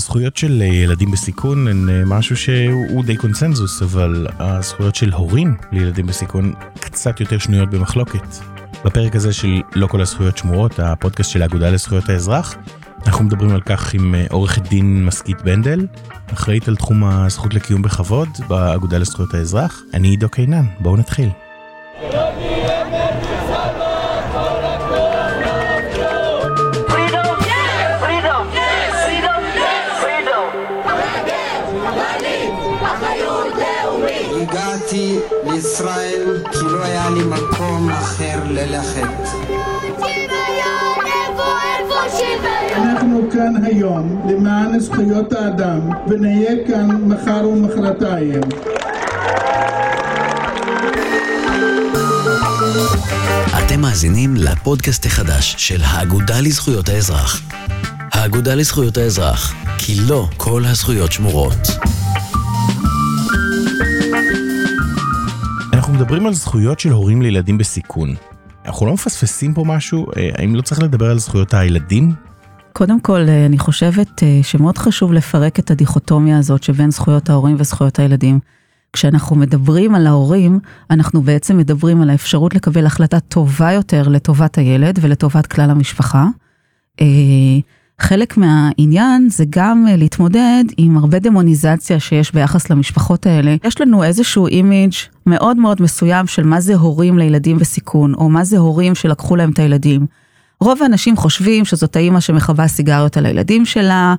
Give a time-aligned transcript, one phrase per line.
[0.00, 6.52] זכויות של ילדים בסיכון הן משהו שהוא די קונצנזוס, אבל הזכויות של הורים לילדים בסיכון
[6.80, 8.36] קצת יותר שנויות במחלוקת.
[8.84, 12.56] בפרק הזה של לא כל הזכויות שמורות, הפודקאסט של האגודה לזכויות האזרח,
[13.06, 15.86] אנחנו מדברים על כך עם עורכת דין מסכית בנדל,
[16.32, 19.82] אחראית על תחום הזכות לקיום בכבוד באגודה לזכויות האזרח.
[19.94, 21.28] אני עידו קינן, בואו נתחיל.
[22.02, 22.59] הגעתי
[37.40, 39.08] היה לי מקום אחר ללכת.
[42.76, 48.40] אנחנו כאן היום למען זכויות האדם ונהיה כאן מחר ומחרתיים.
[53.58, 57.40] אתם מאזינים לפודקאסט החדש של האגודה לזכויות האזרח.
[58.12, 61.68] האגודה לזכויות האזרח, כי לא כל הזכויות שמורות.
[66.00, 68.14] מדברים על זכויות של הורים לילדים בסיכון.
[68.66, 70.06] אנחנו לא מפספסים פה משהו?
[70.38, 72.12] האם לא צריך לדבר על זכויות הילדים?
[72.72, 78.38] קודם כל, אני חושבת שמאוד חשוב לפרק את הדיכוטומיה הזאת שבין זכויות ההורים וזכויות הילדים.
[78.92, 80.58] כשאנחנו מדברים על ההורים,
[80.90, 86.26] אנחנו בעצם מדברים על האפשרות לקבל החלטה טובה יותר לטובת הילד ולטובת כלל המשפחה.
[88.00, 93.56] חלק מהעניין זה גם להתמודד עם הרבה דמוניזציה שיש ביחס למשפחות האלה.
[93.64, 94.92] יש לנו איזשהו אימיג'
[95.26, 99.50] מאוד מאוד מסוים של מה זה הורים לילדים בסיכון, או מה זה הורים שלקחו להם
[99.50, 100.06] את הילדים.
[100.60, 104.14] רוב האנשים חושבים שזאת האימא שמכבה סיגריות על הילדים שלה,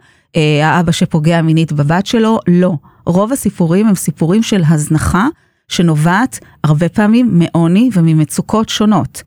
[0.63, 2.73] האבא שפוגע מינית בבת שלו, לא.
[3.05, 5.27] רוב הסיפורים הם סיפורים של הזנחה
[5.67, 9.23] שנובעת הרבה פעמים מעוני וממצוקות שונות.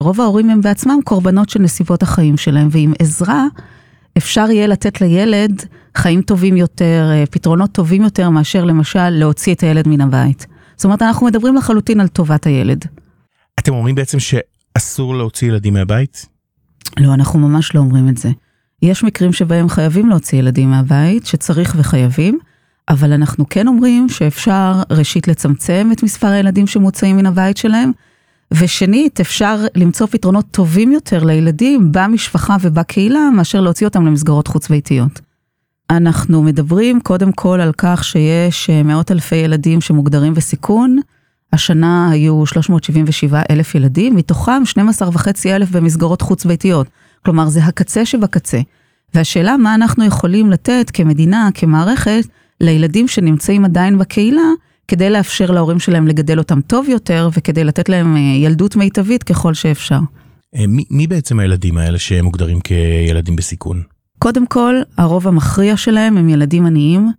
[0.00, 3.46] רוב ההורים הם בעצמם קורבנות של נסיבות החיים שלהם, ועם עזרה
[4.18, 5.62] אפשר יהיה לתת לילד
[5.96, 10.46] חיים טובים יותר, פתרונות טובים יותר מאשר למשל להוציא את הילד מן הבית.
[10.76, 12.84] זאת אומרת, אנחנו מדברים לחלוטין על טובת הילד.
[13.58, 16.26] אתם אומרים בעצם שאסור להוציא ילדים מהבית?
[17.00, 18.30] לא, אנחנו ממש לא אומרים את זה.
[18.82, 22.38] יש מקרים שבהם חייבים להוציא ילדים מהבית, שצריך וחייבים,
[22.88, 27.92] אבל אנחנו כן אומרים שאפשר ראשית לצמצם את מספר הילדים שמוצאים מן הבית שלהם,
[28.58, 35.20] ושנית, אפשר למצוא פתרונות טובים יותר לילדים במשפחה ובקהילה, מאשר להוציא אותם למסגרות חוץ ביתיות.
[35.90, 40.98] אנחנו מדברים קודם כל על כך שיש מאות אלפי ילדים שמוגדרים בסיכון,
[41.52, 46.86] השנה היו 377 אלף ילדים, מתוכם 12 וחצי אלף במסגרות חוץ ביתיות.
[47.24, 48.60] כלומר, זה הקצה שבקצה.
[49.14, 52.22] והשאלה מה אנחנו יכולים לתת כמדינה, כמערכת,
[52.60, 54.42] לילדים שנמצאים עדיין בקהילה,
[54.88, 59.98] כדי לאפשר להורים שלהם לגדל אותם טוב יותר, וכדי לתת להם ילדות מיטבית ככל שאפשר.
[60.68, 63.82] מי, מי בעצם הילדים האלה שמוגדרים כילדים בסיכון?
[64.18, 67.10] קודם כל, הרוב המכריע שלהם הם ילדים עניים,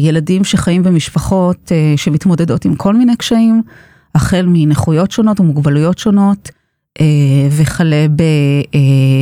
[0.00, 3.62] ילדים שחיים במשפחות שמתמודדות עם כל מיני קשיים,
[4.14, 6.50] החל מנכויות שונות ומוגבלויות שונות,
[7.50, 8.06] וכלה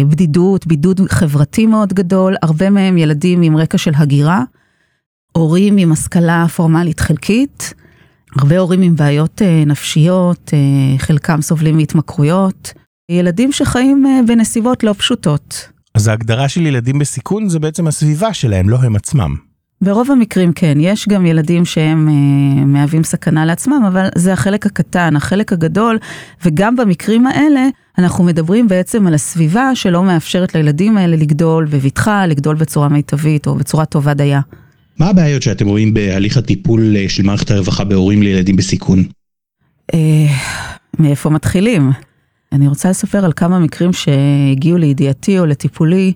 [0.07, 4.43] בבדידות, בידוד חברתי מאוד גדול, הרבה מהם ילדים עם רקע של הגירה,
[5.33, 7.75] הורים עם השכלה פורמלית חלקית,
[8.37, 10.51] הרבה הורים עם בעיות נפשיות,
[10.99, 12.73] חלקם סובלים מהתמכרויות,
[13.11, 15.69] ילדים שחיים בנסיבות לא פשוטות.
[15.95, 19.37] אז ההגדרה של ילדים בסיכון זה בעצם הסביבה שלהם, לא הם עצמם.
[19.83, 25.17] ברוב המקרים כן, יש גם ילדים שהם אה, מהווים סכנה לעצמם, אבל זה החלק הקטן,
[25.17, 25.99] החלק הגדול,
[26.45, 27.67] וגם במקרים האלה
[27.99, 33.55] אנחנו מדברים בעצם על הסביבה שלא מאפשרת לילדים האלה לגדול בבטחה, לגדול בצורה מיטבית או
[33.55, 34.41] בצורה טובה דייה.
[34.99, 39.05] מה הבעיות שאתם רואים בהליך הטיפול של מערכת הרווחה בהורים לילדים בסיכון?
[39.95, 40.27] אה,
[40.99, 41.91] מאיפה מתחילים?
[42.53, 46.13] אני רוצה לספר על כמה מקרים שהגיעו לידיעתי או לטיפולי.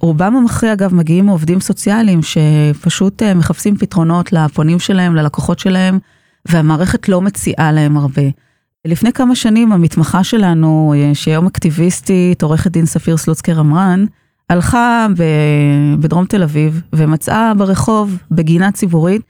[0.00, 5.98] רובם המכריע אגב מגיעים מעובדים סוציאליים שפשוט מחפשים פתרונות לפונים שלהם, ללקוחות שלהם,
[6.48, 8.22] והמערכת לא מציעה להם הרבה.
[8.84, 14.04] לפני כמה שנים המתמחה שלנו, שהיום אקטיביסטית, עורכת דין ספיר סלוצקר אמרן,
[14.50, 15.06] הלכה
[16.00, 19.22] בדרום תל אביב ומצאה ברחוב, בגינה ציבורית,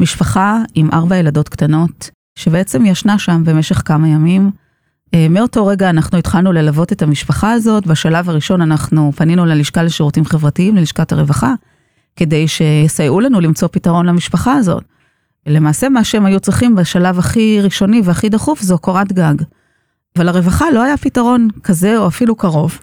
[0.00, 4.50] משפחה עם ארבע ילדות קטנות, שבעצם ישנה שם במשך כמה ימים.
[5.30, 10.76] מאותו רגע אנחנו התחלנו ללוות את המשפחה הזאת, בשלב הראשון אנחנו פנינו ללשכה לשירותים חברתיים,
[10.76, 11.54] ללשכת הרווחה,
[12.16, 14.84] כדי שיסייעו לנו למצוא פתרון למשפחה הזאת.
[15.46, 19.34] למעשה מה שהם היו צריכים בשלב הכי ראשוני והכי דחוף זו קורת גג.
[20.16, 22.78] אבל לרווחה לא היה פתרון כזה או אפילו קרוב.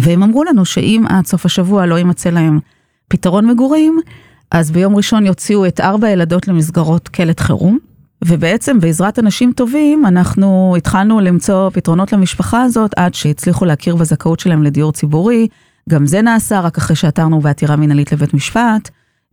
[0.00, 2.60] והם אמרו לנו שאם עד סוף השבוע לא יימצא להם
[3.08, 4.00] פתרון מגורים,
[4.50, 7.78] אז ביום ראשון יוציאו את ארבע הילדות למסגרות קלט חירום.
[8.24, 14.62] ובעצם בעזרת אנשים טובים אנחנו התחלנו למצוא פתרונות למשפחה הזאת עד שהצליחו להכיר בזכאות שלהם
[14.62, 15.48] לדיור ציבורי,
[15.88, 18.90] גם זה נעשה רק אחרי שעתרנו בעתירה מנהלית לבית משפט,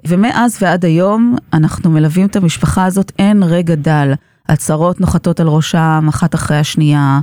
[0.08, 4.14] ומאז ועד היום אנחנו מלווים את המשפחה הזאת, אין רגע דל.
[4.50, 7.20] הצהרות נוחתות על ראשם אחת אחרי השנייה.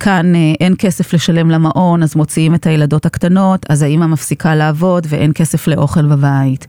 [0.00, 5.06] כאן אה, אין כסף לשלם למעון, אז מוציאים את הילדות הקטנות, אז האמא מפסיקה לעבוד
[5.10, 6.66] ואין כסף לאוכל בבית.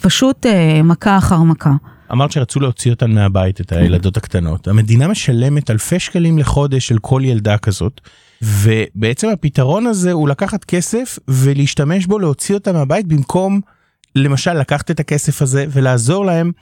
[0.00, 1.72] פשוט אה, מכה אחר מכה.
[2.12, 4.68] אמרת שרצו להוציא אותן מהבית, את הילדות הקטנות.
[4.68, 8.00] המדינה משלמת אלפי שקלים לחודש של כל ילדה כזאת,
[8.42, 13.60] ובעצם הפתרון הזה הוא לקחת כסף ולהשתמש בו להוציא אותה מהבית במקום
[14.14, 16.52] למשל לקחת את הכסף הזה ולעזור להם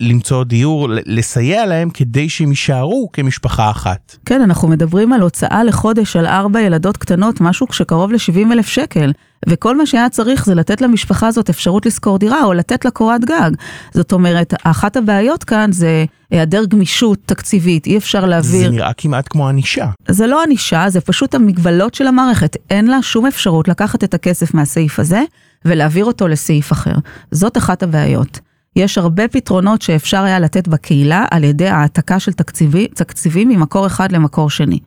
[0.00, 4.16] למצוא דיור, לסייע להם כדי שהם יישארו כמשפחה אחת.
[4.24, 9.12] כן, אנחנו מדברים על הוצאה לחודש על ארבע ילדות קטנות, משהו שקרוב ל-70 אלף שקל.
[9.48, 13.24] וכל מה שהיה צריך זה לתת למשפחה הזאת אפשרות לשכור דירה או לתת לה קורת
[13.24, 13.50] גג.
[13.94, 18.60] זאת אומרת, אחת הבעיות כאן זה היעדר גמישות תקציבית, אי אפשר להעביר...
[18.60, 19.86] זה נראה כמעט כמו ענישה.
[20.08, 22.56] זה לא ענישה, זה פשוט המגבלות של המערכת.
[22.70, 25.22] אין לה שום אפשרות לקחת את הכסף מהסעיף הזה
[25.64, 26.94] ולהעביר אותו לסעיף אחר.
[27.30, 28.40] זאת אחת הבעיות.
[28.78, 34.12] יש הרבה פתרונות שאפשר היה לתת בקהילה על ידי העתקה של תקציבי, תקציבים ממקור אחד
[34.12, 34.78] למקור שני.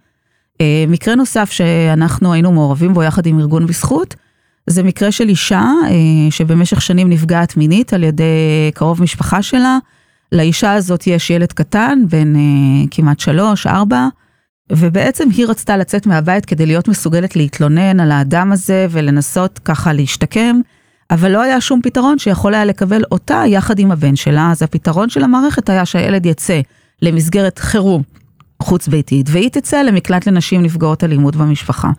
[0.62, 4.16] אה, מקרה נוסף שאנחנו היינו מעורבים בו יחד עם ארגון בזכות,
[4.68, 9.78] זה מקרה של אישה אה, שבמשך שנים נפגעת מינית על ידי קרוב משפחה שלה.
[10.32, 12.42] לאישה הזאת יש ילד קטן, בן אה,
[12.92, 14.08] כמעט שלוש, ארבע,
[14.72, 20.62] ובעצם היא רצתה לצאת מהבית כדי להיות מסוגלת להתלונן על האדם הזה ולנסות ככה להשתקם.
[21.12, 25.10] אבל לא היה שום פתרון שיכול היה לקבל אותה יחד עם הבן שלה, אז הפתרון
[25.10, 26.60] של המערכת היה שהילד יצא
[27.02, 28.04] למסגרת חירום
[28.62, 31.90] חוץ ביתית, והיא תצא למקלט לנשים נפגעות אלימות במשפחה.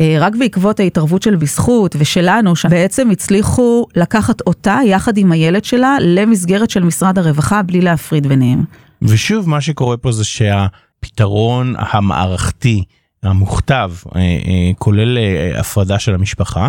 [0.00, 5.96] אה, רק בעקבות ההתערבות של בזכות ושלנו, שבעצם הצליחו לקחת אותה יחד עם הילד שלה
[6.00, 8.64] למסגרת של משרד הרווחה בלי להפריד ביניהם.
[9.02, 12.84] ושוב, מה שקורה פה זה שהפתרון המערכתי
[13.22, 15.18] המוכתב אה, אה, כולל
[15.58, 16.68] הפרדה של המשפחה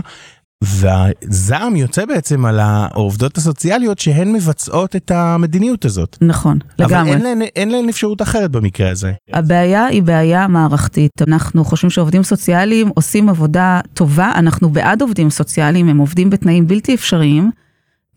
[0.65, 6.17] והזעם יוצא בעצם על העובדות הסוציאליות שהן מבצעות את המדיניות הזאת.
[6.21, 7.01] נכון, לגמרי.
[7.01, 9.13] אבל אין להן, אין להן אפשרות אחרת במקרה הזה.
[9.33, 11.21] הבעיה היא בעיה מערכתית.
[11.27, 16.93] אנחנו חושבים שעובדים סוציאליים עושים עבודה טובה, אנחנו בעד עובדים סוציאליים, הם עובדים בתנאים בלתי
[16.93, 17.51] אפשריים,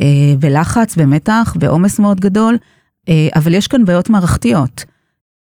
[0.01, 0.07] אה,
[0.39, 2.59] בלחץ, במתח, בעומס מאוד גדול,
[3.09, 4.85] אה, אבל יש כאן בעיות מערכתיות.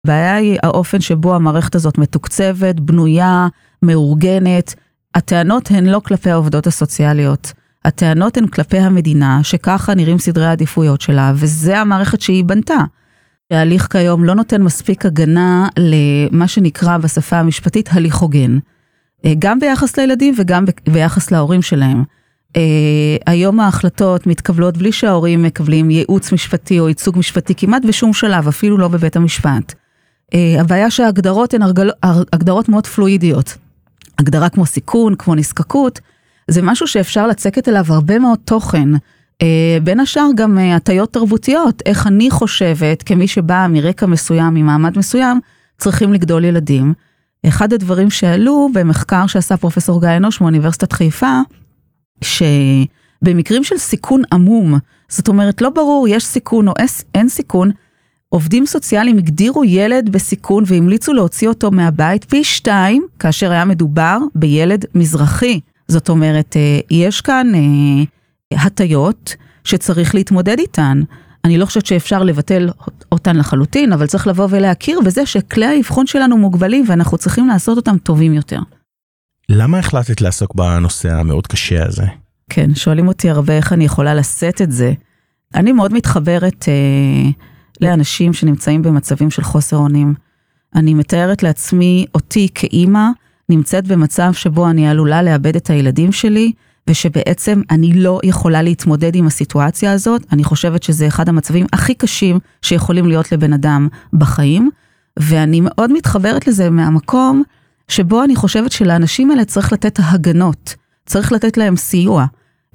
[0.04, 3.48] הבעיה היא האופן שבו המערכת הזאת מתוקצבת, בנויה,
[3.82, 4.74] מאורגנת.
[5.16, 7.52] הטענות הן לא כלפי העובדות הסוציאליות.
[7.84, 12.78] הטענות הן כלפי המדינה, שככה נראים סדרי העדיפויות שלה, וזה המערכת שהיא בנתה.
[13.50, 18.58] ההליך כיום לא נותן מספיק הגנה למה שנקרא בשפה המשפטית הליך הוגן.
[19.24, 22.04] אה, גם ביחס לילדים וגם ביחס להורים שלהם.
[22.46, 22.58] Uh,
[23.26, 28.78] היום ההחלטות מתקבלות בלי שההורים מקבלים ייעוץ משפטי או ייצוג משפטי כמעט בשום שלב, אפילו
[28.78, 29.74] לא בבית המשפט.
[30.32, 31.62] Uh, הבעיה שההגדרות הן
[32.32, 33.56] הגדרות מאוד פלואידיות.
[34.18, 36.00] הגדרה כמו סיכון, כמו נזקקות,
[36.48, 38.88] זה משהו שאפשר לצקת אליו הרבה מאוד תוכן.
[39.42, 44.98] אה, בין השאר גם אה, הטיות תרבותיות, איך אני חושבת, כמי שבאה מרקע מסוים, ממעמד
[44.98, 45.40] מסוים,
[45.78, 46.92] צריכים לגדול ילדים.
[47.46, 51.40] אחד הדברים שעלו במחקר שעשה פרופסור גיא אנוש מאוניברסיטת חיפה,
[52.24, 54.78] שבמקרים של סיכון עמום,
[55.08, 56.72] זאת אומרת לא ברור יש סיכון או
[57.14, 57.70] אין סיכון,
[58.28, 64.84] עובדים סוציאליים הגדירו ילד בסיכון והמליצו להוציא אותו מהבית פי שתיים, כאשר היה מדובר בילד
[64.94, 65.60] מזרחי.
[65.88, 71.00] זאת אומרת, אה, יש כאן אה, הטיות שצריך להתמודד איתן.
[71.44, 72.70] אני לא חושבת שאפשר לבטל
[73.12, 77.98] אותן לחלוטין, אבל צריך לבוא ולהכיר בזה שכלי האבחון שלנו מוגבלים ואנחנו צריכים לעשות אותם
[77.98, 78.60] טובים יותר.
[79.48, 82.04] למה החלטת לעסוק בנושא המאוד קשה הזה?
[82.50, 84.92] כן, שואלים אותי הרבה איך אני יכולה לשאת את זה.
[85.54, 87.30] אני מאוד מתחברת אה,
[87.80, 90.14] לאנשים שנמצאים במצבים של חוסר אונים.
[90.74, 93.08] אני מתארת לעצמי אותי כאימא
[93.48, 96.52] נמצאת במצב שבו אני עלולה לאבד את הילדים שלי,
[96.90, 100.22] ושבעצם אני לא יכולה להתמודד עם הסיטואציה הזאת.
[100.32, 104.70] אני חושבת שזה אחד המצבים הכי קשים שיכולים להיות לבן אדם בחיים,
[105.18, 107.42] ואני מאוד מתחברת לזה מהמקום
[107.88, 110.74] שבו אני חושבת שלאנשים האלה צריך לתת הגנות,
[111.06, 112.26] צריך לתת להם סיוע.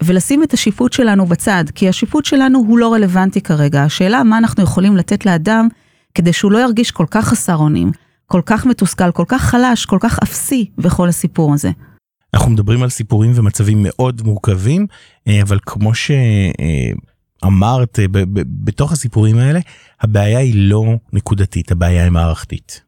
[0.04, 3.84] ולשים את השיפוט שלנו בצד, כי השיפוט שלנו הוא לא רלוונטי כרגע.
[3.84, 5.68] השאלה מה אנחנו יכולים לתת לאדם
[6.16, 7.92] כדי שהוא לא ירגיש כל כך חסר אונים,
[8.26, 11.72] כל כך מתוסכל, כל כך חלש, כל כך אפסי בכל הסיפור הזה.
[12.34, 14.88] אנחנו מדברים על סיפורים ומצבים מאוד מורכבים,
[15.28, 16.20] אה, אבל כמו שאמרת,
[18.00, 18.06] אה,
[18.64, 19.60] בתוך הסיפורים האלה,
[20.02, 22.82] הבעיה היא לא נקודתית, הבעיה היא מערכתית.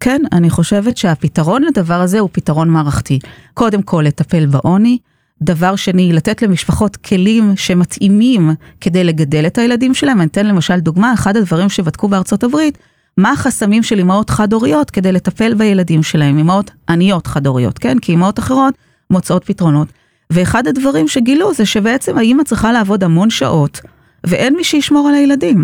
[0.00, 3.18] כן, אני חושבת שהפתרון לדבר הזה הוא פתרון מערכתי.
[3.54, 4.98] קודם כל, לטפל בעוני,
[5.42, 10.20] דבר שני, לתת למשפחות כלים שמתאימים כדי לגדל את הילדים שלהם.
[10.20, 12.78] אני אתן למשל דוגמה, אחד הדברים שבדקו בארצות הברית,
[13.16, 17.98] מה החסמים של אמהות חד-הוריות כדי לטפל בילדים שלהם, אמהות עניות חד-הוריות, כן?
[17.98, 18.74] כי אמהות אחרות
[19.10, 19.88] מוצאות פתרונות.
[20.30, 23.80] ואחד הדברים שגילו זה שבעצם האימא צריכה לעבוד המון שעות,
[24.24, 25.62] ואין מי שישמור על הילדים.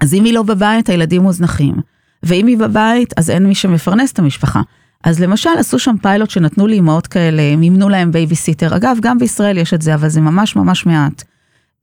[0.00, 1.74] אז אם היא לא בבית, הילדים מוזנחים.
[2.22, 4.60] ואם היא בבית, אז אין מי שמפרנס את המשפחה.
[5.04, 8.76] אז למשל, עשו שם פיילוט שנתנו לאימהות כאלה, מימנו להם בייביסיטר.
[8.76, 11.22] אגב, גם בישראל יש את זה, אבל זה ממש ממש מעט.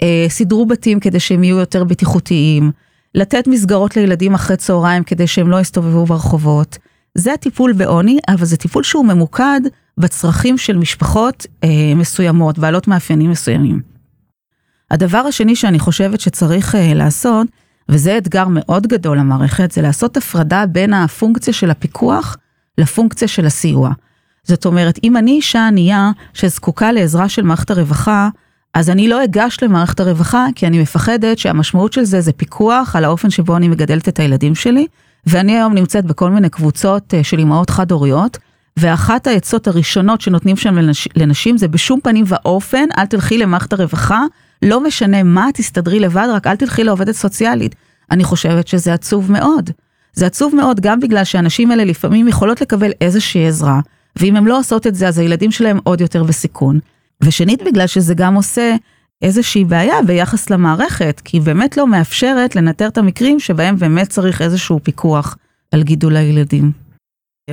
[0.01, 2.71] אה, סידרו בתים כדי שהם יהיו יותר בטיחותיים.
[3.15, 6.77] לתת מסגרות לילדים אחרי צהריים כדי שהם לא יסתובבו ברחובות.
[7.15, 9.62] זה הטיפול בעוני, אבל זה טיפול שהוא ממוקד
[9.97, 13.81] בצרכים של משפחות אה, מסוימות, בעלות מאפיינים מסוימים.
[14.91, 17.47] הדבר השני שאני חושבת שצריך אה, לעשות,
[17.89, 22.38] וזה אתגר מאוד גדול למערכת, זה לעשות הפרדה בין הפונקציה של הפיקוח
[22.77, 23.91] לפונקציה של הסיוע.
[24.43, 28.29] זאת אומרת, אם אני אישה ענייה שזקוקה לעזרה של מערכת הרווחה,
[28.74, 33.05] אז אני לא אגש למערכת הרווחה, כי אני מפחדת שהמשמעות של זה זה פיקוח על
[33.05, 34.88] האופן שבו אני מגדלת את הילדים שלי,
[35.25, 38.38] ואני היום נמצאת בכל מיני קבוצות אה, של אימהות חד-הוריות,
[38.77, 44.22] ואחת העצות הראשונות שנותנים שם לנש, לנשים זה בשום פנים ואופן, אל תלכי למערכת הרווחה,
[44.62, 47.75] לא משנה מה, תסתדרי לבד, רק אל תלכי לעובדת סוציאלית.
[48.12, 49.72] אני חושבת שזה עצוב מאוד.
[50.17, 53.79] זה עצוב מאוד גם בגלל שהנשים האלה לפעמים יכולות לקבל איזושהי עזרה,
[54.15, 56.79] ואם הן לא עושות את זה, אז הילדים שלהם עוד יותר בסיכון.
[57.24, 58.75] ושנית, בגלל שזה גם עושה
[59.21, 64.41] איזושהי בעיה ביחס למערכת, כי היא באמת לא מאפשרת לנטר את המקרים שבהם באמת צריך
[64.41, 65.38] איזשהו פיקוח
[65.71, 66.71] על גידול הילדים.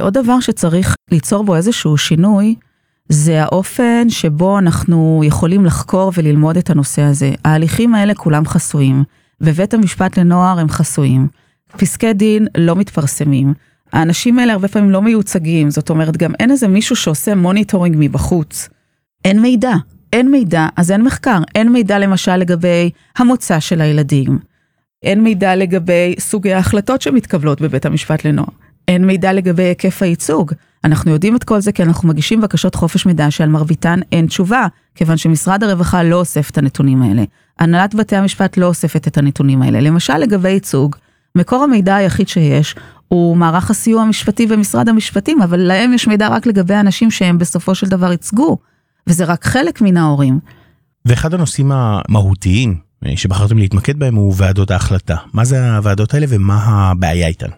[0.00, 2.54] עוד דבר שצריך ליצור בו איזשהו שינוי,
[3.08, 7.32] זה האופן שבו אנחנו יכולים לחקור וללמוד את הנושא הזה.
[7.44, 9.04] ההליכים האלה כולם חסויים.
[9.40, 11.43] בבית המשפט לנוער הם חסויים.
[11.76, 13.54] פסקי דין לא מתפרסמים.
[13.92, 18.68] האנשים האלה הרבה פעמים לא מיוצגים, זאת אומרת גם אין איזה מישהו שעושה monitoring מבחוץ.
[19.24, 19.74] אין מידע,
[20.12, 21.38] אין מידע, אז אין מחקר.
[21.54, 24.38] אין מידע למשל לגבי המוצא של הילדים.
[25.02, 28.48] אין מידע לגבי סוגי ההחלטות שמתקבלות בבית המשפט לנוער.
[28.88, 30.52] אין מידע לגבי היקף הייצוג.
[30.84, 34.66] אנחנו יודעים את כל זה כי אנחנו מגישים בקשות חופש מידע שעל מרביתן אין תשובה,
[34.94, 37.22] כיוון שמשרד הרווחה לא אוסף את הנתונים האלה.
[37.58, 39.80] הנהלת בתי המשפט לא אוספת את הנתונים האלה.
[39.80, 40.96] למשל לגבי ייצוג,
[41.38, 42.74] מקור המידע היחיד שיש
[43.08, 47.74] הוא מערך הסיוע המשפטי במשרד המשפטים, אבל להם יש מידע רק לגבי האנשים שהם בסופו
[47.74, 48.58] של דבר ייצגו,
[49.06, 50.38] וזה רק חלק מן ההורים.
[51.04, 52.74] ואחד הנושאים המהותיים
[53.06, 55.16] אה, שבחרתם להתמקד בהם הוא ועדות ההחלטה.
[55.32, 57.48] מה זה הוועדות האלה ומה הבעיה איתן?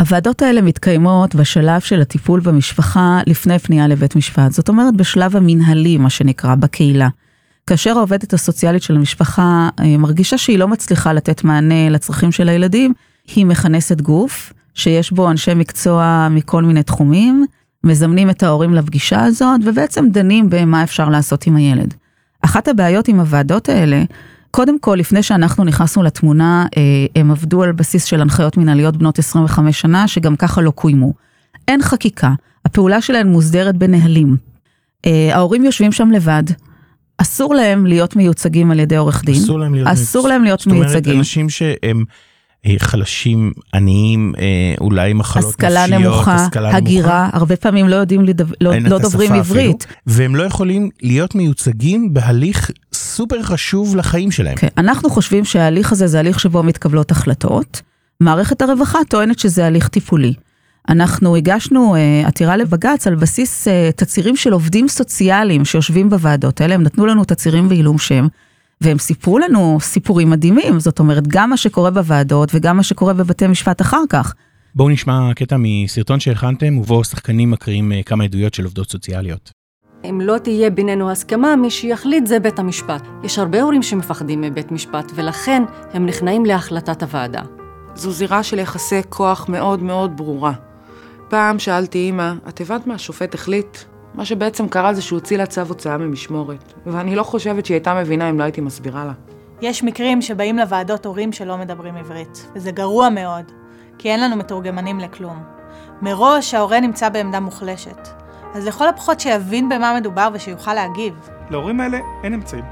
[0.00, 4.52] הוועדות האלה מתקיימות בשלב של הטיפול במשפחה לפני פנייה לבית משפט.
[4.52, 7.08] זאת אומרת, בשלב המנהלי, מה שנקרא, בקהילה.
[7.66, 12.94] כאשר העובדת הסוציאלית של המשפחה אה, מרגישה שהיא לא מצליחה לתת מענה לצרכים של הילדים,
[13.26, 17.46] היא מכנסת גוף, שיש בו אנשי מקצוע מכל מיני תחומים,
[17.84, 21.94] מזמנים את ההורים לפגישה הזאת, ובעצם דנים במה אפשר לעשות עם הילד.
[22.40, 24.02] אחת הבעיות עם הוועדות האלה,
[24.50, 26.82] קודם כל, לפני שאנחנו נכנסנו לתמונה, אה,
[27.16, 31.12] הם עבדו על בסיס של הנחיות מנהליות בנות 25 שנה, שגם ככה לא קוימו.
[31.68, 32.32] אין חקיקה,
[32.64, 34.36] הפעולה שלהן מוסדרת בנהלים.
[35.06, 36.42] אה, ההורים יושבים שם לבד,
[37.18, 39.34] אסור להם להיות מיוצגים על ידי עורך דין.
[39.34, 40.88] אסור להם להיות, אסור להם להיות מיוצגים.
[40.88, 42.04] זאת אומרת, אנשים שהם
[42.78, 44.34] חלשים, עניים,
[44.80, 47.36] אולי מחלות השכלה נפשיות, נמוכה, השכלה הגירה, נמוכה.
[47.36, 49.82] הרבה פעמים לא יודעים, לדבר, לא, לא דוברים עברית.
[49.82, 54.56] אפילו, והם לא יכולים להיות מיוצגים בהליך סופר חשוב לחיים שלהם.
[54.56, 57.82] כן, אנחנו חושבים שההליך הזה זה הליך שבו מתקבלות החלטות.
[58.20, 60.34] מערכת הרווחה טוענת שזה הליך טיפולי.
[60.88, 66.74] אנחנו הגשנו uh, עתירה לבג"ץ על בסיס uh, תצהירים של עובדים סוציאליים שיושבים בוועדות האלה,
[66.74, 68.26] הם נתנו לנו תצהירים בעילום שם,
[68.84, 73.46] והם סיפרו לנו סיפורים מדהימים, זאת אומרת, גם מה שקורה בוועדות וגם מה שקורה בבתי
[73.46, 74.34] משפט אחר כך.
[74.74, 79.50] בואו נשמע קטע מסרטון שהכנתם, ובו שחקנים מקריאים אה, כמה עדויות של עובדות סוציאליות.
[80.10, 83.02] אם לא תהיה בינינו הסכמה, מי שיחליט זה בית המשפט.
[83.24, 85.62] יש הרבה הורים שמפחדים מבית משפט, ולכן
[85.92, 87.42] הם נכנעים להחלטת הוועדה.
[87.94, 90.52] זו זירה של יחסי כוח מאוד מאוד ברורה.
[91.28, 93.78] פעם שאלתי אמא, את הבנת מה השופט החליט?
[94.14, 97.94] מה שבעצם קרה זה שהוא הוציא לה צו הוצאה ממשמורת, ואני לא חושבת שהיא הייתה
[97.94, 99.12] מבינה אם לא הייתי מסבירה לה.
[99.60, 103.52] יש מקרים שבאים לוועדות הורים שלא מדברים עברית, וזה גרוע מאוד,
[103.98, 105.42] כי אין לנו מתורגמנים לכלום.
[106.02, 108.08] מראש ההורה נמצא בעמדה מוחלשת,
[108.54, 111.14] אז לכל הפחות שיבין במה מדובר ושיוכל להגיב.
[111.50, 112.64] להורים האלה אין אמצעים.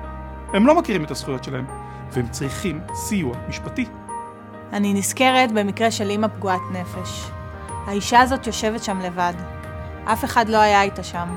[0.53, 1.65] הם לא מכירים את הזכויות שלהם,
[2.13, 3.87] והם צריכים סיוע משפטי.
[4.73, 7.31] אני נזכרת במקרה של אימא פגועת נפש.
[7.87, 9.62] האישה הזאת יושבת שם לבד.
[10.05, 11.29] אף אחד לא היה איתה שם.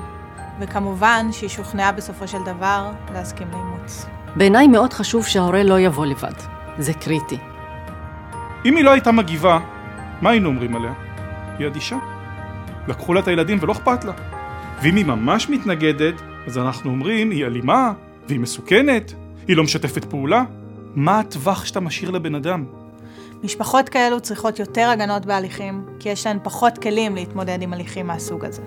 [0.60, 4.06] וכמובן שהיא שוכנעה בסופו של דבר להסכים לאימוץ.
[4.36, 6.32] בעיניי מאוד חשוב שההורה לא יבוא לבד.
[6.78, 7.38] זה קריטי.
[8.64, 9.58] אם היא לא הייתה מגיבה,
[10.20, 10.92] מה היינו אומרים עליה?
[11.58, 11.96] היא אדישה.
[12.88, 14.12] לקחו לה את הילדים ולא אכפת לה.
[14.82, 16.14] ואם היא ממש מתנגדת,
[16.46, 17.92] אז אנחנו אומרים, היא אלימה,
[18.28, 19.12] והיא מסוכנת,
[19.48, 20.42] היא לא משתפת פעולה.
[20.94, 22.64] מה הטווח שאתה משאיר לבן אדם?
[23.44, 28.44] משפחות כאלו צריכות יותר הגנות בהליכים, כי יש להן פחות כלים להתמודד עם הליכים מהסוג
[28.44, 28.62] הזה.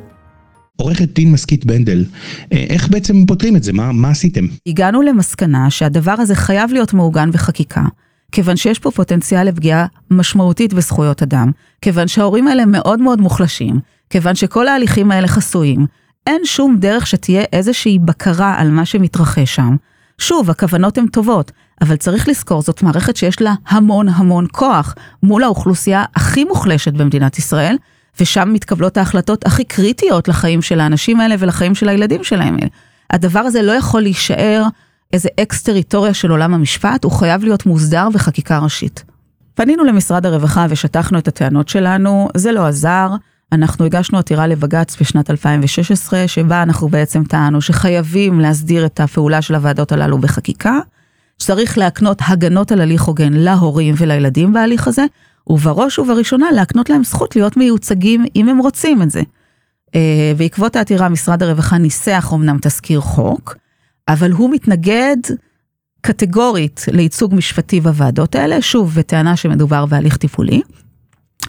[0.75, 2.05] עורכת דין מסכית בנדל,
[2.53, 3.73] אה, איך בעצם פותרים את זה?
[3.73, 4.45] מה, מה עשיתם?
[4.67, 7.83] הגענו למסקנה שהדבר הזה חייב להיות מעוגן בחקיקה,
[8.31, 14.35] כיוון שיש פה פוטנציאל לפגיעה משמעותית בזכויות אדם, כיוון שההורים האלה מאוד מאוד מוחלשים, כיוון
[14.35, 15.85] שכל ההליכים האלה חסויים,
[16.27, 19.75] אין שום דרך שתהיה איזושהי בקרה על מה שמתרחש שם.
[20.17, 25.43] שוב, הכוונות הן טובות, אבל צריך לזכור, זאת מערכת שיש לה המון המון כוח מול
[25.43, 27.77] האוכלוסייה הכי מוחלשת במדינת ישראל,
[28.19, 32.57] ושם מתקבלות ההחלטות הכי קריטיות לחיים של האנשים האלה ולחיים של הילדים שלהם.
[33.09, 34.63] הדבר הזה לא יכול להישאר
[35.13, 39.03] איזה אקס טריטוריה של עולם המשפט, הוא חייב להיות מוסדר בחקיקה ראשית.
[39.55, 43.09] פנינו למשרד הרווחה ושטחנו את הטענות שלנו, זה לא עזר.
[43.51, 49.55] אנחנו הגשנו עתירה לבג"ץ בשנת 2016, שבה אנחנו בעצם טענו שחייבים להסדיר את הפעולה של
[49.55, 50.79] הוועדות הללו בחקיקה,
[51.39, 55.05] שצריך להקנות הגנות על הליך הוגן להורים ולילדים בהליך הזה,
[55.47, 59.21] ובראש ובראשונה להקנות להם זכות להיות מיוצגים אם הם רוצים את זה.
[59.95, 63.55] אה, בעקבות העתירה משרד הרווחה ניסח אמנם תזכיר חוק,
[64.07, 65.17] אבל הוא מתנגד
[66.01, 70.61] קטגורית לייצוג משפטי בוועדות האלה, שוב, בטענה שמדובר בהליך טיפולי.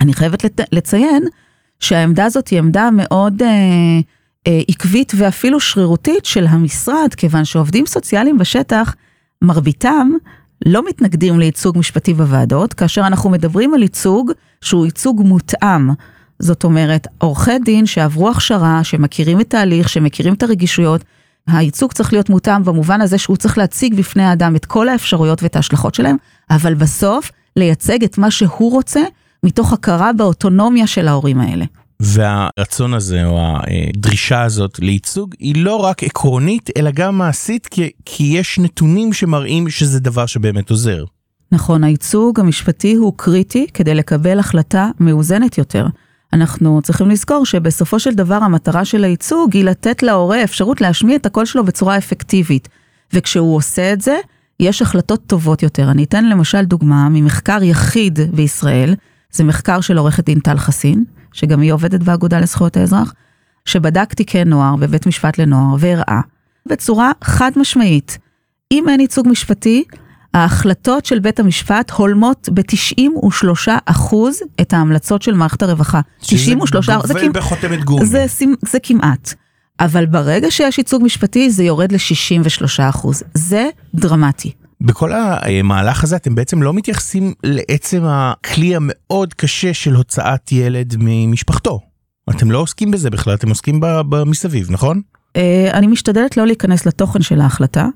[0.01, 1.23] אני חייבת לציין
[1.81, 3.49] שהעמדה הזאת היא עמדה מאוד אה,
[4.47, 8.95] אה, עקבית ואפילו שרירותית של המשרד, כיוון שעובדים סוציאליים בשטח,
[9.43, 10.11] מרביתם
[10.67, 15.91] לא מתנגדים לייצוג משפטי בוועדות, כאשר אנחנו מדברים על ייצוג שהוא ייצוג מותאם.
[16.39, 21.05] זאת אומרת, עורכי דין שעברו הכשרה, שמכירים את ההליך, שמכירים את הרגישויות,
[21.47, 25.57] הייצוג צריך להיות מותאם במובן הזה שהוא צריך להציג בפני האדם את כל האפשרויות ואת
[25.57, 26.17] ההשלכות שלהם,
[26.51, 29.01] אבל בסוף לייצג את מה שהוא רוצה
[29.45, 31.65] מתוך הכרה באוטונומיה של ההורים האלה.
[32.01, 38.25] והרצון הזה או הדרישה הזאת לייצוג היא לא רק עקרונית אלא גם מעשית כי, כי
[38.25, 41.05] יש נתונים שמראים שזה דבר שבאמת עוזר.
[41.53, 45.87] נכון, הייצוג המשפטי הוא קריטי כדי לקבל החלטה מאוזנת יותר.
[46.33, 51.27] אנחנו צריכים לזכור שבסופו של דבר המטרה של הייצוג היא לתת להורה אפשרות להשמיע את
[51.27, 52.69] הקול שלו בצורה אפקטיבית.
[53.13, 54.17] וכשהוא עושה את זה,
[54.61, 55.91] יש החלטות טובות יותר.
[55.91, 58.95] אני אתן למשל דוגמה ממחקר יחיד בישראל,
[59.33, 63.15] זה מחקר של עורכת דין טל חסין, שגם היא עובדת באגודה לזכויות האזרח,
[63.65, 66.21] שבדק תיקי נוער בבית משפט לנוער והראה
[66.67, 68.19] בצורה חד משמעית,
[68.73, 69.85] אם אין ייצוג משפטי,
[70.35, 76.01] ההחלטות של בית המשפט הולמות ב-93 אחוז את ההמלצות של מערכת הרווחה.
[76.21, 78.07] 93 אחוז, זה בחותמת גומי.
[78.07, 78.27] זה,
[78.63, 79.35] זה כמעט.
[79.81, 83.23] אבל ברגע שיש ייצוג משפטי זה יורד ל-63 אחוז.
[83.35, 84.53] זה דרמטי.
[84.81, 91.81] בכל המהלך הזה אתם בעצם לא מתייחסים לעצם הכלי המאוד קשה של הוצאת ילד ממשפחתו.
[92.31, 95.01] אתם לא עוסקים בזה בכלל, אתם עוסקים במסביב, נכון?
[95.37, 97.87] אה, אני משתדלת לא להיכנס לתוכן של ההחלטה.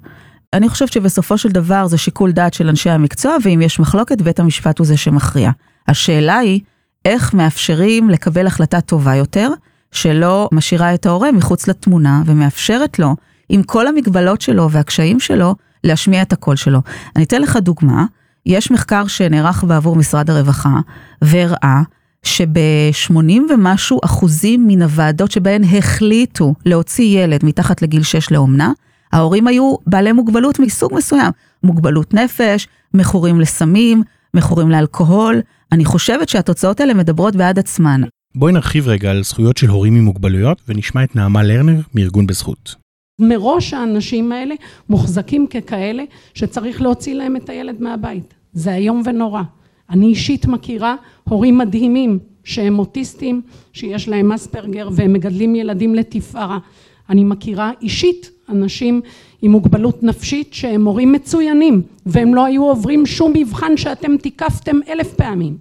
[0.52, 4.40] אני חושבת שבסופו של דבר זה שיקול דעת של אנשי המקצוע, ואם יש מחלוקת, בית
[4.40, 5.50] המשפט הוא זה שמכריע.
[5.88, 6.60] השאלה היא,
[7.04, 9.50] איך מאפשרים לקבל החלטה טובה יותר,
[9.92, 13.16] שלא משאירה את ההורה מחוץ לתמונה, ומאפשרת לו,
[13.48, 16.80] עם כל המגבלות שלו והקשיים שלו, להשמיע את הקול שלו.
[17.16, 18.04] אני אתן לך דוגמה,
[18.46, 20.80] יש מחקר שנערך בעבור משרד הרווחה,
[21.22, 21.82] והראה
[22.22, 28.72] שב-80 ומשהו אחוזים מן הוועדות שבהן החליטו להוציא ילד מתחת לגיל 6 לאומנה,
[29.12, 34.02] ההורים היו בעלי מוגבלות מסוג מסוים, מוגבלות נפש, מכורים לסמים,
[34.34, 35.40] מכורים לאלכוהול.
[35.72, 38.00] אני חושבת שהתוצאות האלה מדברות בעד עצמן.
[38.34, 42.83] בואי נרחיב רגע על זכויות של הורים עם מוגבלויות ונשמע את נעמה לרנר מארגון בזכות.
[43.18, 44.54] מראש האנשים האלה
[44.88, 48.34] מוחזקים ככאלה שצריך להוציא להם את הילד מהבית.
[48.52, 49.42] זה איום ונורא.
[49.90, 50.96] אני אישית מכירה
[51.28, 56.58] הורים מדהימים שהם אוטיסטים, שיש להם אספרגר והם מגדלים ילדים לתפארה.
[57.10, 59.00] אני מכירה אישית אנשים
[59.42, 65.14] עם מוגבלות נפשית שהם הורים מצוינים והם לא היו עוברים שום מבחן שאתם תיקפתם אלף
[65.14, 65.56] פעמים.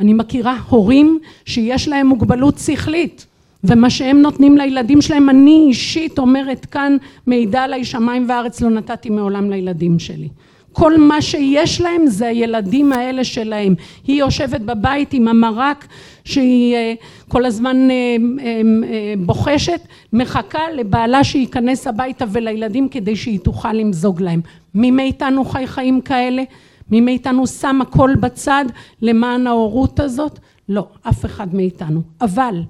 [0.00, 3.26] אני מכירה הורים שיש להם מוגבלות שכלית
[3.64, 6.96] ומה שהם נותנים לילדים שלהם אני אישית אומרת כאן
[7.26, 10.28] מעידה עליי שמיים וארץ לא נתתי מעולם לילדים שלי
[10.74, 13.74] כל מה שיש להם זה הילדים האלה שלהם
[14.06, 15.86] היא יושבת בבית עם המרק
[16.24, 16.94] שהיא אה,
[17.28, 19.80] כל הזמן אה, אה, בוחשת
[20.12, 24.40] מחכה לבעלה שייכנס הביתה ולילדים כדי שהיא תוכל למזוג להם
[24.74, 26.42] מי מאיתנו חי חיים כאלה?
[26.90, 28.64] מי מאיתנו שם הכל בצד
[29.02, 30.38] למען ההורות הזאת?
[30.68, 32.00] לא, אף אחד מאיתנו.
[32.20, 32.62] אבל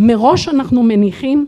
[0.00, 1.46] מראש אנחנו מניחים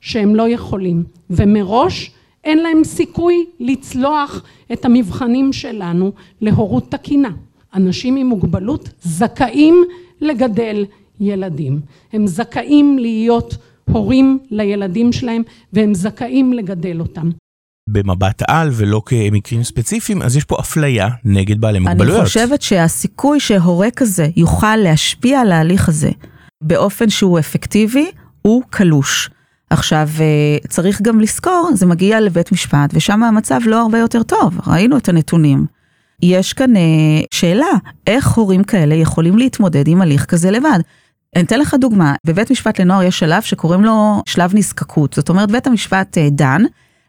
[0.00, 2.10] שהם לא יכולים, ומראש
[2.44, 7.30] אין להם סיכוי לצלוח את המבחנים שלנו להורות תקינה.
[7.74, 9.84] אנשים עם מוגבלות זכאים
[10.20, 10.84] לגדל
[11.20, 11.80] ילדים.
[12.12, 17.30] הם זכאים להיות הורים לילדים שלהם והם זכאים לגדל אותם.
[17.88, 22.18] במבט על ולא כמקרים ספציפיים, אז יש פה אפליה נגד בעלי מוגבלויות.
[22.18, 26.10] אני חושבת שהסיכוי שהורה כזה יוכל להשפיע על ההליך הזה
[26.64, 28.10] באופן שהוא אפקטיבי,
[28.42, 29.30] הוא קלוש.
[29.70, 34.60] עכשיו, אה, צריך גם לזכור, זה מגיע לבית משפט, ושם המצב לא הרבה יותר טוב,
[34.66, 35.66] ראינו את הנתונים.
[36.22, 36.82] יש כאן אה,
[37.30, 37.66] שאלה,
[38.06, 40.78] איך הורים כאלה יכולים להתמודד עם הליך כזה לבד?
[41.36, 45.50] אני אתן לך דוגמה, בבית משפט לנוער יש שלב שקוראים לו שלב נזקקות, זאת אומרת
[45.50, 46.62] בית המשפט אה, דן,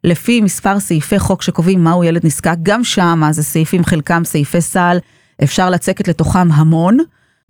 [0.03, 4.97] לפי מספר סעיפי חוק שקובעים מהו ילד נזקק, גם שם זה סעיפים חלקם סעיפי סל,
[5.43, 6.97] אפשר לצקת לתוכם המון,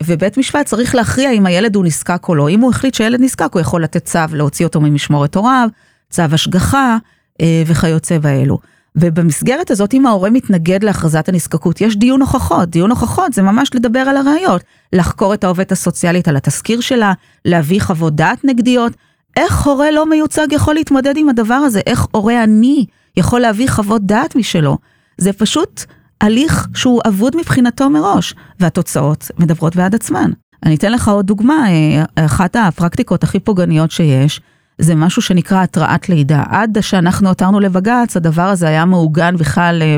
[0.04, 2.50] ובית משפט צריך להכריע אם הילד הוא נזקק או לא.
[2.50, 5.70] אם הוא החליט שהילד נזקק, הוא יכול לתת צו להוציא אותו ממשמורת הוריו,
[6.10, 6.98] צו השגחה
[7.42, 8.60] אה, וכיוצא באלו.
[8.96, 12.70] ובמסגרת הזאת, אם ההורה מתנגד להכרזת הנזקקות, יש דיון הוכחות.
[12.70, 17.14] דיון הוכחות זה ממש לדבר על הראיות, לחקור את העובדת הסוציאלית על התסקיר שלה,
[17.46, 18.94] להביא חוות דעת נגדיות.
[19.38, 21.82] איך הורה לא מיוצג יכול להתמודד עם הדבר הזה?
[21.86, 22.86] איך הורה עני
[23.18, 24.78] יכול להביא חוות דעת משלו?
[25.18, 25.84] זה פשוט
[26.22, 30.32] הליך שהוא אבוד מבחינתו מראש, והתוצאות מדברות בעד עצמן.
[30.66, 34.42] אני אתן לך עוד דוגמה, אה, אחת הפרקטיקות הכי פוגעניות שיש,
[34.78, 36.44] זה משהו שנקרא התראת לידה.
[36.50, 39.98] עד שאנחנו עתרנו לבג"ץ, הדבר הזה היה מעוגן בכלל אה,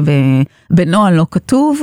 [0.69, 1.81] בנוהל לא כתוב.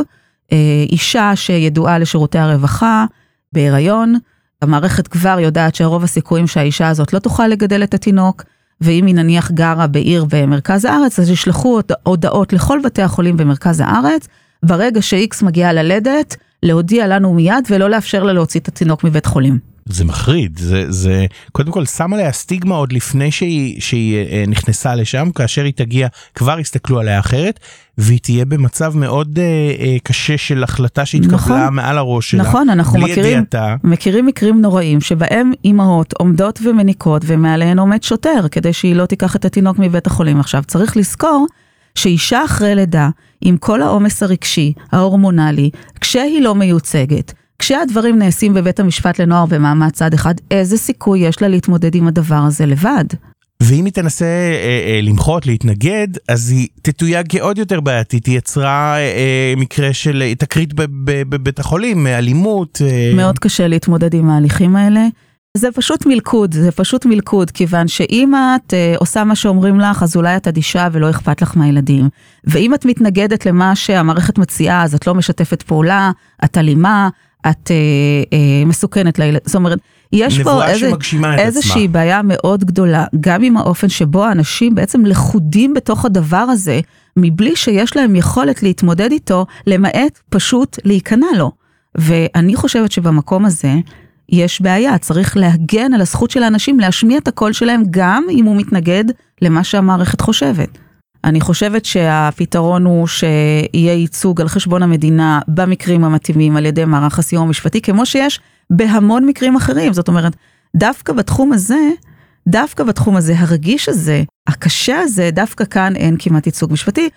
[0.52, 3.04] אה, אישה שידועה לשירותי הרווחה,
[3.52, 4.14] בהיריון,
[4.62, 8.42] המערכת כבר יודעת שרוב הסיכויים שהאישה הזאת לא תוכל לגדל את התינוק,
[8.80, 14.28] ואם היא נניח גרה בעיר במרכז הארץ, אז ישלחו הודעות לכל בתי החולים במרכז הארץ,
[14.62, 19.73] ברגע ש-X מגיעה ללדת, להודיע לנו מיד ולא לאפשר לה להוציא את התינוק מבית חולים.
[19.86, 24.94] זה מחריד, זה, זה קודם כל שם עליה סטיגמה עוד לפני שהיא, שהיא אה, נכנסה
[24.94, 27.60] לשם, כאשר היא תגיע כבר יסתכלו עליה אחרת,
[27.98, 29.44] והיא תהיה במצב מאוד אה,
[29.84, 33.76] אה, קשה של החלטה שהתקבלה נכון, מעל הראש שלה, נכון, אנחנו מכירים, ידיעתה.
[33.84, 39.44] מכירים מקרים נוראים שבהם אימהות עומדות ומניקות ומעליהן עומד שוטר כדי שהיא לא תיקח את
[39.44, 40.40] התינוק מבית החולים.
[40.40, 41.46] עכשיו צריך לזכור
[41.94, 43.08] שאישה אחרי לידה,
[43.40, 45.70] עם כל העומס הרגשי, ההורמונלי,
[46.00, 47.32] כשהיא לא מיוצגת,
[47.64, 52.34] כשהדברים נעשים בבית המשפט לנוער במעמד צד אחד, איזה סיכוי יש לה להתמודד עם הדבר
[52.34, 53.04] הזה לבד?
[53.62, 58.96] ואם היא תנסה אה, אה, למחות, להתנגד, אז היא תתויג כעוד יותר בעייתית, היא יצרה
[58.96, 60.74] אה, אה, מקרה של אה, תקרית
[61.04, 62.82] בבית החולים, אלימות.
[62.84, 63.12] אה...
[63.16, 65.06] מאוד קשה להתמודד עם ההליכים האלה.
[65.56, 70.16] זה פשוט מלכוד, זה פשוט מלכוד, כיוון שאם את אה, עושה מה שאומרים לך, אז
[70.16, 72.08] אולי את אדישה ולא אכפת לך מהילדים.
[72.44, 76.10] ואם את מתנגדת למה שהמערכת מציעה, אז את לא משתפת פעולה,
[76.44, 77.08] את אלימה,
[77.50, 77.76] את אה,
[78.32, 79.78] אה, מסוכנת לילד, זאת אומרת,
[80.12, 80.90] יש פה איזה,
[81.38, 86.80] איזושהי בעיה מאוד גדולה, גם עם האופן שבו האנשים בעצם לכודים בתוך הדבר הזה,
[87.16, 91.50] מבלי שיש להם יכולת להתמודד איתו, למעט פשוט להיכנע לו.
[91.94, 93.74] ואני חושבת שבמקום הזה,
[94.28, 98.56] יש בעיה, צריך להגן על הזכות של האנשים להשמיע את הקול שלהם גם אם הוא
[98.56, 99.04] מתנגד
[99.42, 100.78] למה שהמערכת חושבת.
[101.24, 107.42] אני חושבת שהפתרון הוא שיהיה ייצוג על חשבון המדינה במקרים המתאימים על ידי מערך הסיוע
[107.42, 109.92] המשפטי, כמו שיש בהמון מקרים אחרים.
[109.92, 110.36] זאת אומרת,
[110.76, 111.90] דווקא בתחום הזה,
[112.48, 117.08] דווקא בתחום הזה, הרגיש הזה, הקשה הזה, דווקא כאן אין כמעט ייצוג משפטי.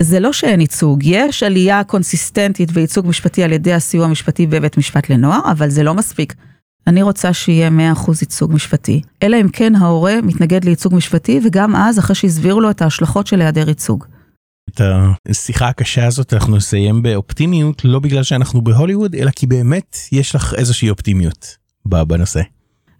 [0.00, 5.10] זה לא שאין ייצוג, יש עלייה קונסיסטנטית וייצוג משפטי על ידי הסיוע המשפטי בבית משפט
[5.10, 6.34] לנוער, אבל זה לא מספיק.
[6.86, 11.98] אני רוצה שיהיה 100% ייצוג משפטי, אלא אם כן ההורה מתנגד לייצוג משפטי, וגם אז
[11.98, 14.04] אחרי שהסבירו לו את ההשלכות של היעדר ייצוג.
[14.70, 14.80] את
[15.30, 20.54] השיחה הקשה הזאת אנחנו נסיים באופטימיות, לא בגלל שאנחנו בהוליווד, אלא כי באמת יש לך
[20.54, 22.40] איזושהי אופטימיות בנושא.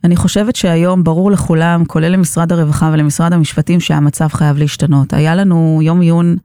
[0.04, 5.12] אני חושבת שהיום ברור לכולם, כולל למשרד הרווחה ולמשרד המשפטים, שהמצב חייב להשתנות.
[5.12, 6.36] היה לנו יום עיון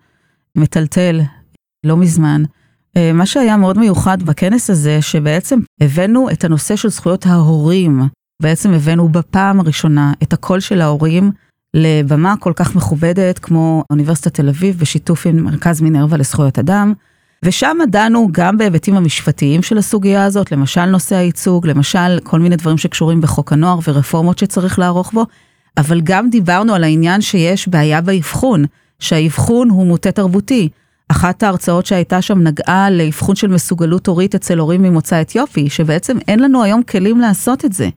[0.56, 1.22] מטלטל
[1.84, 2.44] לא מזמן,
[3.14, 8.02] מה שהיה מאוד מיוחד בכנס הזה, שבעצם הבאנו את הנושא של זכויות ההורים,
[8.42, 11.32] בעצם הבאנו בפעם הראשונה את הקול של ההורים
[11.74, 16.94] לבמה כל כך מכובדת כמו אוניברסיטת תל אביב בשיתוף עם מרכז מינרווה לזכויות אדם.
[17.46, 22.78] ושם דנו גם בהיבטים המשפטיים של הסוגיה הזאת, למשל נושא הייצוג, למשל כל מיני דברים
[22.78, 25.26] שקשורים בחוק הנוער ורפורמות שצריך לערוך בו,
[25.78, 28.66] אבל גם דיברנו על העניין שיש בעיה באבחון,
[29.00, 30.70] שהאבחון הוא מוטה תרבותי.
[31.10, 36.40] אחת ההרצאות שהייתה שם נגעה לאבחון של מסוגלות הורית אצל הורים ממוצא אתיופי, שבעצם אין
[36.40, 37.90] לנו היום כלים לעשות את זה.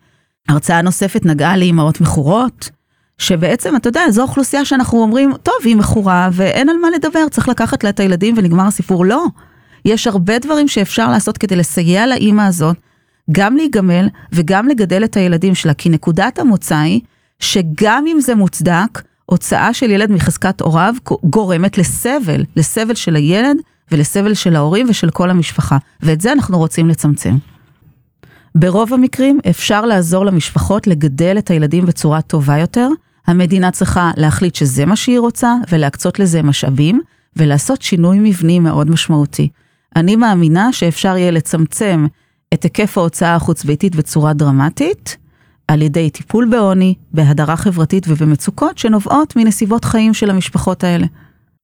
[0.49, 2.71] הרצאה נוספת נגעה לאימהות מכורות,
[3.19, 7.49] שבעצם, אתה יודע, זו אוכלוסייה שאנחנו אומרים, טוב, היא מכורה ואין על מה לדבר, צריך
[7.49, 9.05] לקחת לה את הילדים ונגמר הסיפור.
[9.05, 9.25] לא.
[9.85, 12.77] יש הרבה דברים שאפשר לעשות כדי לסייע לאימא הזאת,
[13.33, 17.01] גם להיגמל וגם לגדל את הילדים שלה, כי נקודת המוצא היא
[17.41, 23.57] שגם אם זה מוצדק, הוצאה של ילד מחזקת הוריו גורמת לסבל, לסבל של הילד
[23.91, 27.37] ולסבל של ההורים ושל כל המשפחה, ואת זה אנחנו רוצים לצמצם.
[28.55, 32.89] ברוב המקרים אפשר לעזור למשפחות לגדל את הילדים בצורה טובה יותר.
[33.27, 37.01] המדינה צריכה להחליט שזה מה שהיא רוצה ולהקצות לזה משאבים
[37.37, 39.49] ולעשות שינוי מבני מאוד משמעותי.
[39.97, 42.07] אני מאמינה שאפשר יהיה לצמצם
[42.55, 45.17] את היקף ההוצאה החוץ ביתית בצורה דרמטית,
[45.73, 51.07] על ידי טיפול בעוני, בהדרה חברתית ובמצוקות שנובעות מנסיבות חיים של המשפחות האלה.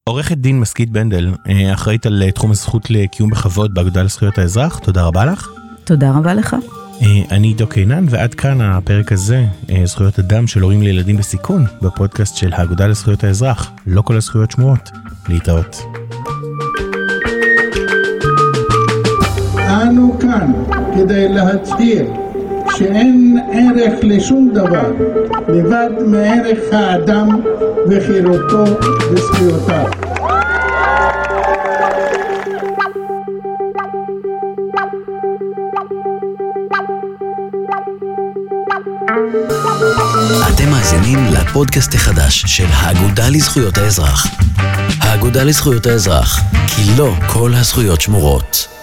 [0.04, 4.78] עורכת דין מסכית בנדל, אה, אחראית על אה, תחום הזכות לקיום בכבוד באגודה לזכויות האזרח,
[4.78, 5.48] תודה רבה לך.
[5.84, 6.56] תודה רבה לך.
[7.02, 9.44] אה, אני עידו קינן, ועד כאן הפרק הזה,
[9.84, 14.90] זכויות אדם של הורים לילדים בסיכון, בפודקאסט של האגודה לזכויות האזרח, לא כל הזכויות שמועות.
[15.28, 15.82] להתראות.
[19.58, 20.52] אנו כאן
[20.94, 22.27] כדי להצהיר
[22.78, 24.92] שאין ערך לשום דבר
[25.48, 27.28] לבד מערך האדם
[27.88, 28.64] וחירותו
[29.12, 29.90] וזכויותיו.
[40.54, 44.26] אתם מאזינים לפודקאסט החדש של האגודה לזכויות האזרח.
[45.00, 48.77] האגודה לזכויות האזרח, כי לא כל הזכויות שמורות.